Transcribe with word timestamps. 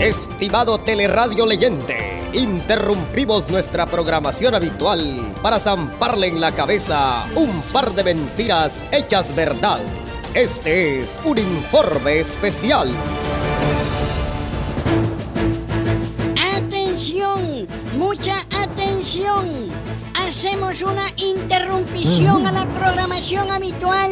Estimado 0.00 0.76
Teleradio 0.78 1.46
Leyente, 1.46 2.20
interrumpimos 2.32 3.48
nuestra 3.48 3.86
programación 3.86 4.54
habitual 4.56 5.32
para 5.40 5.60
zamparle 5.60 6.26
en 6.26 6.40
la 6.40 6.50
cabeza 6.50 7.24
un 7.36 7.62
par 7.72 7.94
de 7.94 8.02
mentiras 8.02 8.82
hechas 8.90 9.34
verdad. 9.36 9.78
Este 10.34 11.00
es 11.00 11.20
un 11.24 11.38
informe 11.38 12.18
especial. 12.18 12.90
Atención, 16.56 17.68
mucha 17.96 18.44
atención. 18.50 19.68
Hacemos 20.12 20.82
una 20.82 21.06
interrumpición 21.16 22.46
a 22.48 22.52
la 22.52 22.66
programación 22.66 23.48
habitual 23.50 24.10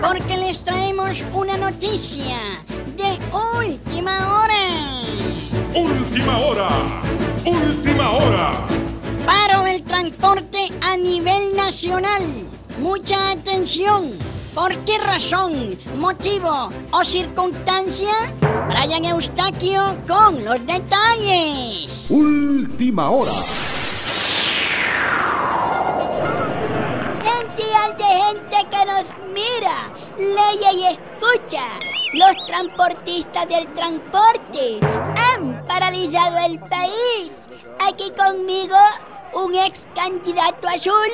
porque 0.00 0.38
les 0.38 0.64
traemos 0.64 1.22
una 1.34 1.58
noticia 1.58 2.38
de 2.96 3.18
última 3.60 4.42
hora. 4.42 4.57
Última 5.74 6.38
hora. 6.38 6.68
Última 7.44 8.10
hora. 8.10 8.66
Paro 9.26 9.64
del 9.64 9.82
transporte 9.82 10.70
a 10.80 10.96
nivel 10.96 11.54
nacional. 11.54 12.22
Mucha 12.80 13.32
atención. 13.32 14.12
¿Por 14.54 14.74
qué 14.78 14.98
razón, 14.98 15.78
motivo 15.96 16.70
o 16.90 17.04
circunstancia? 17.04 18.12
Brian 18.68 19.04
Eustaquio 19.04 19.98
con 20.08 20.44
los 20.44 20.58
detalles. 20.66 22.06
Última 22.08 23.10
hora. 23.10 23.32
Gente 27.22 27.62
de 27.98 28.10
gente 28.24 28.56
que 28.70 28.84
nos 28.86 29.04
mira, 29.32 29.92
lee 30.16 30.66
y 30.74 30.84
escucha. 30.86 31.97
Los 32.14 32.46
transportistas 32.46 33.46
del 33.48 33.66
transporte 33.74 34.80
han 34.80 35.66
paralizado 35.66 36.38
el 36.46 36.58
país. 36.58 37.30
Aquí 37.86 38.10
conmigo 38.16 38.76
un 39.34 39.54
ex 39.54 39.80
candidato 39.94 40.68
azul, 40.68 41.10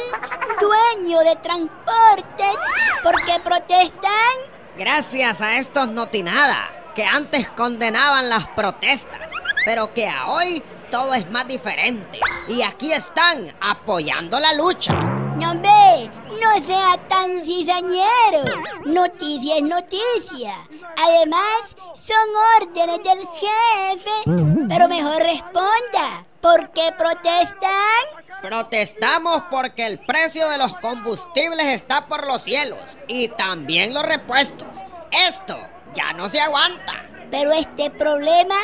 dueño 0.61 1.19
de 1.21 1.35
transportes, 1.37 2.55
porque 3.03 3.41
protestan. 3.43 4.13
Gracias 4.77 5.43
a 5.43 5.57
estos 5.57 5.91
notinada, 5.91 6.71
que 6.95 7.05
antes 7.05 7.51
condenaban 7.51 8.29
las 8.29 8.47
protestas, 8.49 9.33
pero 9.65 9.93
que 9.93 10.09
a 10.09 10.29
hoy 10.29 10.63
todo 10.93 11.13
es 11.15 11.29
más 11.31 11.49
diferente. 11.49 12.21
Y 12.47 12.63
aquí 12.63 12.93
están 12.93 13.53
apoyando 13.61 14.39
la 14.39 14.53
lucha. 14.53 15.14
No 15.37 15.55
no 15.55 16.67
sea 16.67 16.99
tan 17.09 17.45
cizañero. 17.45 18.45
Noticia 18.85 19.57
es 19.57 19.63
noticia. 19.63 20.55
Además, 20.97 21.77
son 22.01 22.63
órdenes 22.63 22.99
del 22.99 23.27
jefe. 23.35 24.67
Pero 24.69 24.89
mejor 24.89 25.23
responda. 25.23 26.25
¿Por 26.41 26.71
qué 26.71 26.93
protestan? 26.97 28.41
Protestamos 28.43 29.43
porque 29.51 29.87
el 29.87 29.99
precio 29.99 30.49
de 30.51 30.59
los 30.59 30.77
combustibles 30.79 31.67
está 31.67 32.07
por 32.07 32.27
los 32.27 32.43
cielos 32.43 32.99
y 33.09 33.29
también 33.29 33.95
los 33.95 34.03
repuestos. 34.03 34.69
Esto 35.29 35.57
ya 35.95 36.13
no 36.13 36.29
se 36.29 36.41
aguanta. 36.41 37.04
Pero 37.31 37.53
este 37.53 37.91
problema 37.91 38.55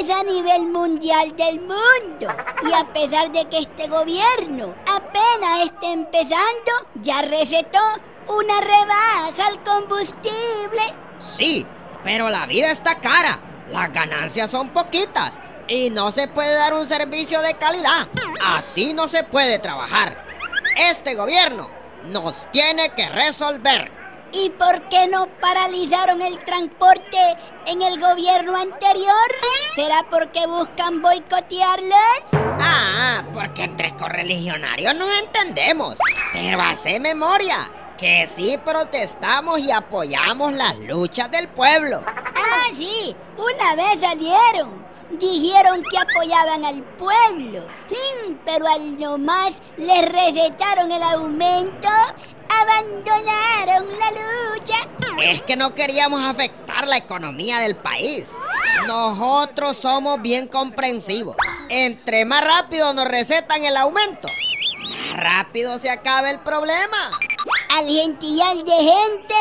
es 0.00 0.10
a 0.10 0.22
nivel 0.22 0.66
mundial 0.66 1.34
del 1.36 1.60
mundo. 1.60 2.34
Y 2.62 2.72
a 2.72 2.92
pesar 2.92 3.32
de 3.32 3.48
que 3.48 3.58
este 3.58 3.88
gobierno 3.88 4.74
apenas 4.86 5.64
esté 5.64 5.92
empezando, 5.92 6.72
ya 6.96 7.22
recetó 7.22 7.78
una 8.28 8.60
rebaja 8.60 9.46
al 9.46 9.62
combustible. 9.62 10.82
Sí, 11.18 11.66
pero 12.04 12.28
la 12.28 12.46
vida 12.46 12.70
está 12.70 13.00
cara. 13.00 13.38
Las 13.68 13.92
ganancias 13.92 14.50
son 14.50 14.70
poquitas. 14.70 15.40
Y 15.68 15.90
no 15.90 16.10
se 16.12 16.28
puede 16.28 16.54
dar 16.54 16.74
un 16.74 16.86
servicio 16.86 17.40
de 17.42 17.54
calidad. 17.54 18.08
Así 18.42 18.94
no 18.94 19.06
se 19.06 19.24
puede 19.24 19.58
trabajar. 19.58 20.24
Este 20.76 21.14
gobierno 21.14 21.68
nos 22.04 22.50
tiene 22.52 22.90
que 22.90 23.08
resolver. 23.08 23.97
¿Y 24.32 24.50
por 24.50 24.88
qué 24.88 25.06
no 25.06 25.26
paralizaron 25.40 26.20
el 26.20 26.38
transporte 26.44 27.18
en 27.66 27.80
el 27.82 27.98
gobierno 27.98 28.56
anterior? 28.56 29.28
¿Será 29.74 30.04
porque 30.10 30.46
buscan 30.46 31.00
boicotearles? 31.00 32.24
Ah, 32.32 33.22
porque 33.32 33.64
entre 33.64 33.96
correligionarios 33.96 34.94
nos 34.94 35.10
entendemos. 35.20 35.98
Pero 36.32 36.60
hace 36.60 37.00
memoria 37.00 37.70
que 37.96 38.26
sí 38.26 38.58
protestamos 38.64 39.60
y 39.60 39.72
apoyamos 39.72 40.52
las 40.52 40.78
luchas 40.78 41.30
del 41.30 41.48
pueblo. 41.48 42.02
Ah, 42.06 42.66
sí, 42.76 43.16
una 43.36 43.76
vez 43.76 43.98
salieron. 44.00 44.86
Dijeron 45.10 45.82
que 45.90 45.98
apoyaban 45.98 46.66
al 46.66 46.82
pueblo, 46.82 47.66
mm, 47.88 48.34
pero 48.44 48.66
al 48.68 49.00
no 49.00 49.16
más 49.16 49.52
les 49.78 50.06
recetaron 50.06 50.92
el 50.92 51.02
aumento, 51.02 51.88
abandonaron 52.62 53.98
la 53.98 54.10
lucha. 54.10 54.76
Es 55.22 55.42
que 55.42 55.56
no 55.56 55.74
queríamos 55.74 56.24
afectar 56.24 56.86
la 56.86 56.96
economía 56.96 57.58
del 57.58 57.76
país. 57.76 58.34
Nosotros 58.86 59.76
somos 59.76 60.22
bien 60.22 60.46
comprensivos. 60.46 61.36
Entre 61.68 62.24
más 62.24 62.44
rápido 62.44 62.92
nos 62.94 63.06
recetan 63.06 63.64
el 63.64 63.76
aumento, 63.76 64.28
más 64.88 65.20
rápido 65.20 65.78
se 65.78 65.90
acaba 65.90 66.30
el 66.30 66.38
problema. 66.40 67.18
Al 67.70 67.86
gentillal 67.86 68.64
de 68.64 68.72
gente 68.72 69.34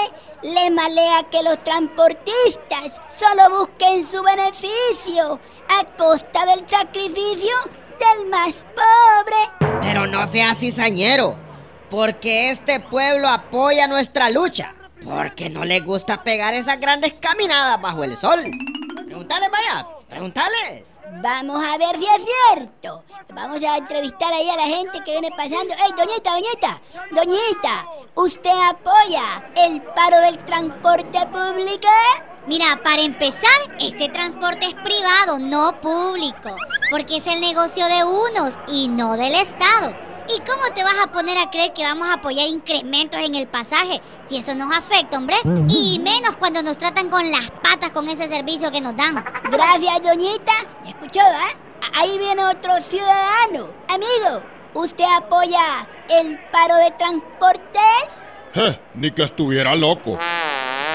le 0.43 0.69
malea 0.71 1.23
que 1.31 1.43
los 1.43 1.63
transportistas 1.63 2.91
solo 3.09 3.59
busquen 3.59 4.07
su 4.09 4.21
beneficio 4.21 5.39
a 5.79 5.85
costa 5.97 6.45
del 6.45 6.67
sacrificio 6.67 7.55
del 7.99 8.29
más 8.29 8.53
pobre. 8.75 9.79
Pero 9.81 10.07
no 10.07 10.27
sea 10.27 10.53
cizañero, 10.55 11.37
porque 11.89 12.51
este 12.51 12.79
pueblo 12.79 13.29
apoya 13.29 13.87
nuestra 13.87 14.29
lucha. 14.29 14.73
Porque 15.03 15.49
no 15.49 15.63
le 15.63 15.79
gusta 15.79 16.23
pegar 16.23 16.53
esas 16.53 16.79
grandes 16.79 17.13
caminadas 17.13 17.79
bajo 17.81 18.03
el 18.03 18.17
sol. 18.17 18.43
Pregúntale, 19.05 19.47
vaya, 19.49 19.87
pregúntales. 20.09 20.99
Vamos 21.21 21.63
a 21.63 21.77
ver 21.77 21.95
si 21.95 22.05
es 22.05 22.25
cierto. 22.53 23.03
Vamos 23.33 23.63
a 23.63 23.77
entrevistar 23.77 24.33
ahí 24.33 24.49
a 24.49 24.55
la 24.55 24.65
gente 24.65 24.99
que 25.05 25.11
viene 25.11 25.29
pasando. 25.31 25.73
¡Ey, 25.73 25.91
doñita, 25.95 26.31
doñita! 26.31 26.81
Doñita, 27.11 27.87
¿usted 28.15 28.59
apoya 28.69 29.49
el 29.55 29.81
paro 29.81 30.19
del 30.21 30.43
transporte 30.45 31.19
público? 31.27 31.87
Mira, 32.47 32.79
para 32.83 33.01
empezar, 33.01 33.75
este 33.79 34.09
transporte 34.09 34.65
es 34.65 34.73
privado, 34.75 35.37
no 35.37 35.79
público, 35.81 36.55
porque 36.89 37.17
es 37.17 37.27
el 37.27 37.41
negocio 37.41 37.85
de 37.87 38.03
unos 38.03 38.61
y 38.67 38.87
no 38.87 39.17
del 39.17 39.35
Estado. 39.35 40.06
¿Y 40.29 40.39
cómo 40.41 40.63
te 40.75 40.83
vas 40.83 40.95
a 41.01 41.11
poner 41.11 41.37
a 41.37 41.49
creer 41.49 41.71
que 41.73 41.83
vamos 41.83 42.07
a 42.09 42.15
apoyar 42.15 42.47
incrementos 42.47 43.19
en 43.19 43.35
el 43.35 43.47
pasaje 43.47 44.01
si 44.27 44.37
eso 44.37 44.53
nos 44.55 44.75
afecta, 44.75 45.17
hombre? 45.17 45.37
Y 45.69 45.99
menos 45.99 46.35
cuando 46.37 46.61
nos 46.61 46.77
tratan 46.77 47.09
con 47.09 47.29
las 47.31 47.49
patas 47.63 47.91
con 47.93 48.09
ese 48.09 48.27
servicio 48.27 48.69
que 48.71 48.81
nos 48.81 48.95
dan. 48.95 49.23
Gracias, 49.49 50.01
doñita. 50.01 50.53
¿Me 50.83 50.89
escuchó, 50.89 51.21
eh? 51.21 51.57
Ahí 51.95 52.17
viene 52.17 52.43
otro 52.43 52.73
ciudadano. 52.81 53.69
Amigo, 53.87 54.43
¿usted 54.73 55.05
apoya 55.15 55.87
el 56.09 56.37
paro 56.51 56.75
de 56.75 56.91
transportes? 56.91 58.07
Eh, 58.55 58.79
ni 58.95 59.11
que 59.11 59.23
estuviera 59.23 59.75
loco. 59.75 60.19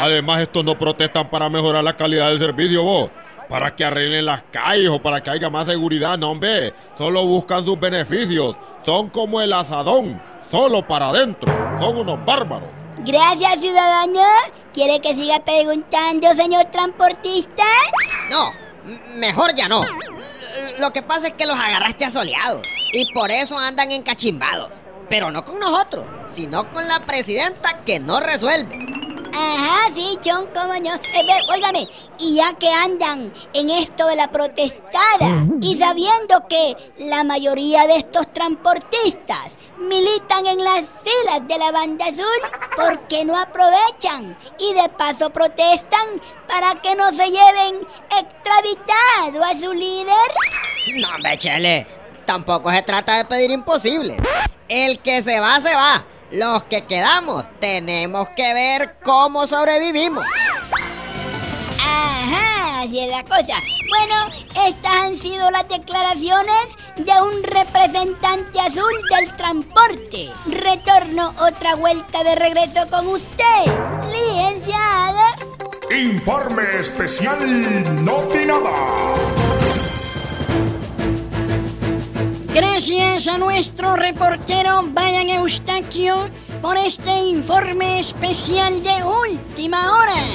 Además, 0.03 0.43
estos 0.43 0.65
no 0.65 0.77
protestan 0.77 1.31
para 1.31 1.49
mejorar 1.49 1.83
la 1.83 1.97
calidad 1.97 2.29
del 2.29 2.39
servicio, 2.39 2.83
vos 2.83 3.11
para 3.53 3.77
que 3.77 3.85
arreglen 3.85 4.25
las 4.25 4.45
calles 4.51 4.89
o 4.89 5.03
para 5.03 5.23
que 5.23 5.29
haya 5.29 5.51
más 5.51 5.67
seguridad, 5.67 6.17
no 6.17 6.31
hombre, 6.31 6.73
solo 6.97 7.27
buscan 7.27 7.67
sus 7.67 7.79
beneficios, 7.79 8.57
son 8.83 9.11
como 9.11 9.43
el 9.43 9.53
asadón, 9.53 10.23
solo 10.51 10.89
para 10.89 11.11
adentro, 11.11 11.53
son 11.79 11.99
unos 11.99 12.25
bárbaros. 12.25 12.71
Gracias, 13.01 13.61
ciudadano. 13.61 14.23
¿Quiere 14.73 15.03
que 15.03 15.15
siga 15.15 15.45
preguntando, 15.45 16.35
señor 16.35 16.71
transportista? 16.71 17.63
No, 18.31 18.53
mejor 19.17 19.55
ya 19.55 19.69
no. 19.69 19.83
Lo 20.79 20.91
que 20.95 21.03
pasa 21.03 21.27
es 21.27 21.35
que 21.35 21.45
los 21.45 21.59
agarraste 21.59 22.07
asoleados 22.07 22.67
y 22.95 23.13
por 23.13 23.31
eso 23.31 23.59
andan 23.59 23.93
encachimbados. 23.93 24.81
Pero 25.11 25.31
no 25.31 25.45
con 25.45 25.59
nosotros, 25.59 26.07
sino 26.35 26.71
con 26.71 26.89
la 26.89 27.05
presidenta 27.05 27.83
que 27.85 28.01
no 28.01 28.19
resuelve. 28.19 28.92
Ajá, 29.35 29.91
sí, 29.95 30.19
John, 30.25 30.47
cómo 30.55 30.75
no. 30.75 30.95
Eh, 30.95 31.89
y 32.19 32.37
ya 32.37 32.53
que 32.55 32.69
andan 32.69 33.33
en 33.53 33.71
esto 33.71 34.07
de 34.07 34.17
la 34.17 34.31
protestada 34.31 35.47
y 35.61 35.79
sabiendo 35.79 36.47
que 36.49 36.77
la 36.99 37.25
mayoría 37.25 37.87
de 37.87 37.97
estos 37.97 38.33
transportistas 38.33 39.53
militan 39.79 40.47
en 40.47 40.63
las 40.63 40.85
filas 41.03 41.49
de 41.49 41.59
la 41.59 41.73
banda 41.73 42.07
azul, 42.07 42.25
¿por 42.77 43.07
qué 43.09 43.25
no 43.25 43.39
aprovechan 43.39 44.37
y 44.59 44.75
de 44.75 44.89
paso 44.91 45.31
protestan 45.31 46.21
para 46.47 46.81
que 46.81 46.95
no 46.95 47.11
se 47.11 47.31
lleven 47.31 47.87
extraditado 48.21 49.45
a 49.45 49.57
su 49.59 49.73
líder? 49.73 50.17
No, 51.01 51.09
hombre, 51.15 51.87
tampoco 52.25 52.71
se 52.71 52.83
trata 52.83 53.17
de 53.17 53.25
pedir 53.25 53.51
imposibles. 53.51 54.21
El 54.69 55.01
que 55.01 55.23
se 55.23 55.41
va, 55.41 55.61
se 55.61 55.75
va. 55.75 56.05
Los 56.33 56.65
que 56.65 56.87
quedamos 56.87 57.45
tenemos 57.61 58.31
que 58.31 58.55
ver 58.55 58.97
cómo 59.05 59.47
sobrevivimos. 59.47 60.25
Ajá, 61.79 62.81
así 62.81 63.01
es 63.01 63.11
la 63.11 63.23
cosa. 63.23 63.61
Bueno, 63.91 64.35
estas 64.67 64.93
han 64.93 65.21
sido 65.21 65.51
las 65.51 65.69
declaraciones 65.69 66.69
de 66.97 67.13
un 67.21 67.43
representante 67.43 68.61
azul 68.61 68.93
del 69.11 69.37
transporte. 69.37 70.31
Retorno 70.47 71.35
otra 71.39 71.75
vuelta 71.75 72.25
de 72.25 72.35
regreso 72.35 72.89
con 72.89 73.09
usted, 73.09 73.67
licenciada. 74.11 75.37
Informe 75.91 76.63
especial 76.81 78.03
Notinada. 78.03 79.52
Gracias 82.55 83.29
a 83.29 83.39
nuestro 83.39 83.97
reportero 83.97 84.83
Brian 84.83 85.31
Eustaquio 85.31 86.29
por 86.61 86.77
este 86.77 87.11
informe 87.21 87.99
especial 87.99 88.83
de 88.83 89.03
última 89.03 89.91
hora. 89.91 90.27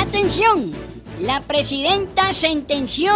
Atención, 0.00 0.72
la 1.20 1.40
presidenta 1.42 2.32
sentenció 2.32 3.12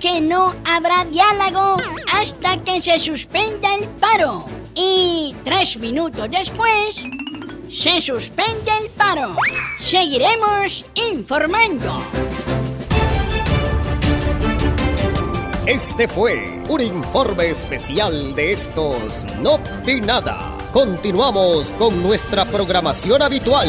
que 0.00 0.20
no 0.20 0.56
habrá 0.64 1.04
diálogo 1.04 1.76
hasta 2.12 2.60
que 2.64 2.82
se 2.82 2.98
suspenda 2.98 3.72
el 3.76 3.86
paro. 3.86 4.44
Y 4.74 5.36
tres 5.44 5.78
minutos 5.78 6.28
después, 6.32 7.04
se 7.72 8.00
suspende 8.00 8.72
el 8.82 8.90
paro. 8.90 9.36
Seguiremos 9.80 10.84
informando. 10.94 12.02
Este 15.70 16.08
fue 16.08 16.60
un 16.68 16.80
informe 16.80 17.50
especial 17.50 18.34
de 18.34 18.50
estos 18.50 19.24
No 19.40 19.60
Nada. 20.04 20.58
Continuamos 20.72 21.70
con 21.78 22.02
nuestra 22.02 22.44
programación 22.44 23.22
habitual. 23.22 23.68